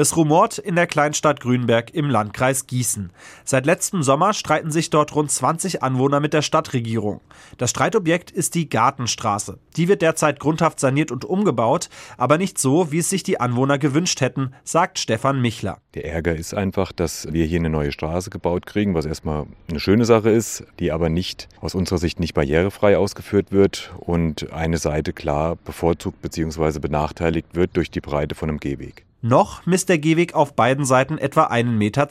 [0.00, 3.10] Es rumort in der Kleinstadt Grünberg im Landkreis Gießen.
[3.44, 7.20] Seit letztem Sommer streiten sich dort rund 20 Anwohner mit der Stadtregierung.
[7.56, 9.58] Das Streitobjekt ist die Gartenstraße.
[9.76, 13.76] Die wird derzeit grundhaft saniert und umgebaut, aber nicht so, wie es sich die Anwohner
[13.76, 15.78] gewünscht hätten, sagt Stefan Michler.
[15.94, 19.80] Der Ärger ist einfach, dass wir hier eine neue Straße gebaut kriegen, was erstmal eine
[19.80, 24.78] schöne Sache ist, die aber nicht aus unserer Sicht nicht barrierefrei ausgeführt wird und eine
[24.78, 26.78] Seite klar bevorzugt bzw.
[26.78, 29.07] benachteiligt wird durch die Breite von einem Gehweg.
[29.20, 32.08] Noch misst der Gehweg auf beiden Seiten etwa 1,20 Meter.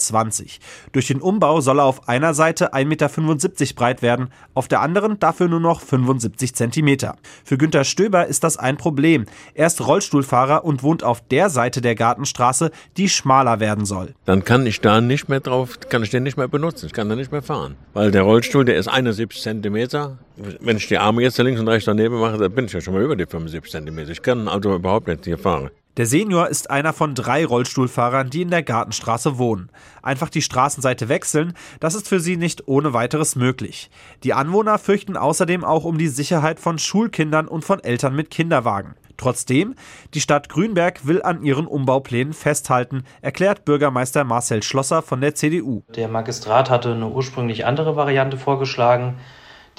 [0.91, 5.17] Durch den Umbau soll er auf einer Seite 1,75 Meter breit werden, auf der anderen
[5.17, 7.15] dafür nur noch 75 Zentimeter.
[7.45, 9.25] Für Günter Stöber ist das ein Problem.
[9.53, 14.13] Er ist Rollstuhlfahrer und wohnt auf der Seite der Gartenstraße, die schmaler werden soll.
[14.25, 17.07] Dann kann ich da nicht mehr drauf, kann ich den nicht mehr benutzen, ich kann
[17.07, 17.75] da nicht mehr fahren.
[17.93, 20.17] Weil der Rollstuhl, der ist 71 Zentimeter.
[20.35, 22.93] Wenn ich die Arme jetzt links und rechts daneben mache, dann bin ich ja schon
[22.93, 24.11] mal über die 75 Zentimeter.
[24.11, 25.69] Ich kann also überhaupt nicht hier fahren.
[25.97, 29.71] Der Senior ist einer von drei Rollstuhlfahrern, die in der Gartenstraße wohnen.
[30.03, 33.89] Einfach die Straßenseite wechseln, das ist für sie nicht ohne weiteres möglich.
[34.23, 38.93] Die Anwohner fürchten außerdem auch um die Sicherheit von Schulkindern und von Eltern mit Kinderwagen.
[39.17, 39.73] Trotzdem,
[40.13, 45.81] die Stadt Grünberg will an ihren Umbauplänen festhalten, erklärt Bürgermeister Marcel Schlosser von der CDU.
[45.95, 49.17] Der Magistrat hatte eine ursprünglich andere Variante vorgeschlagen,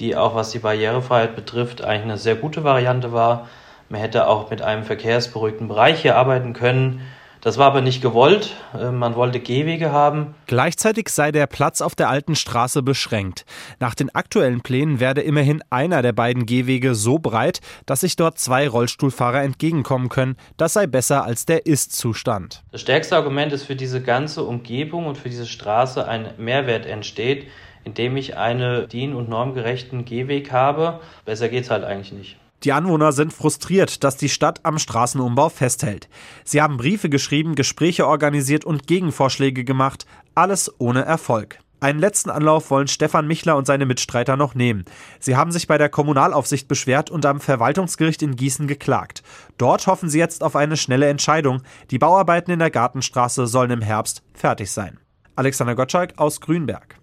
[0.01, 3.47] die auch was die Barrierefreiheit betrifft eigentlich eine sehr gute Variante war.
[3.89, 7.01] Man hätte auch mit einem verkehrsberuhigten Bereich hier arbeiten können.
[7.41, 8.57] Das war aber nicht gewollt.
[8.75, 10.35] Äh, man wollte Gehwege haben.
[10.47, 13.45] Gleichzeitig sei der Platz auf der alten Straße beschränkt.
[13.79, 18.39] Nach den aktuellen Plänen werde immerhin einer der beiden Gehwege so breit, dass sich dort
[18.39, 20.37] zwei Rollstuhlfahrer entgegenkommen können.
[20.57, 22.65] Das sei besser als der Ist-Zustand.
[22.73, 27.47] Das stärkste Argument ist für diese ganze Umgebung und für diese Straße ein Mehrwert entsteht,
[27.85, 31.01] indem ich einen dien- und normgerechten Gehweg habe.
[31.25, 32.37] Besser geht's halt eigentlich nicht.
[32.65, 36.09] Die Anwohner sind frustriert, dass die Stadt am Straßenumbau festhält.
[36.45, 41.61] Sie haben Briefe geschrieben, Gespräche organisiert und Gegenvorschläge gemacht, alles ohne Erfolg.
[41.81, 44.85] Einen letzten Anlauf wollen Stefan Michler und seine Mitstreiter noch nehmen.
[45.21, 49.23] Sie haben sich bei der Kommunalaufsicht beschwert und am Verwaltungsgericht in Gießen geklagt.
[49.59, 51.63] Dort hoffen sie jetzt auf eine schnelle Entscheidung.
[51.93, 54.99] Die Bauarbeiten in der Gartenstraße sollen im Herbst fertig sein.
[55.37, 56.98] Alexander Gottschalk aus Grünberg.